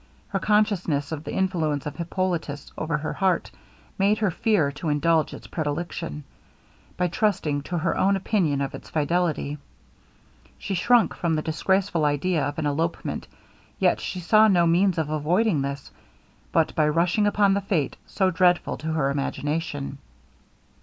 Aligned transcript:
Her 0.29 0.39
consciousness 0.39 1.11
of 1.11 1.23
the 1.25 1.33
influence 1.35 1.85
of 1.85 1.97
Hippolitus 1.97 2.71
over 2.75 2.97
her 2.97 3.13
heart, 3.13 3.51
made 3.99 4.17
her 4.17 4.31
fear 4.31 4.71
to 4.71 4.89
indulge 4.89 5.31
its 5.31 5.45
predilection, 5.45 6.23
by 6.97 7.07
trusting 7.07 7.61
to 7.61 7.77
her 7.77 7.95
own 7.95 8.15
opinion 8.15 8.61
of 8.61 8.73
its 8.73 8.89
fidelity. 8.89 9.59
She 10.57 10.73
shrunk 10.73 11.13
from 11.13 11.35
the 11.35 11.43
disgraceful 11.43 12.03
idea 12.03 12.43
of 12.43 12.57
an 12.57 12.65
elopement; 12.65 13.27
yet 13.77 13.99
she 13.99 14.19
saw 14.19 14.47
no 14.47 14.65
means 14.65 14.97
of 14.97 15.11
avoiding 15.11 15.61
this, 15.61 15.91
but 16.51 16.73
by 16.73 16.89
rushing 16.89 17.27
upon 17.27 17.53
the 17.53 17.61
fate 17.61 17.95
so 18.07 18.31
dreadful 18.31 18.77
to 18.77 18.93
her 18.93 19.11
imagination. 19.11 19.99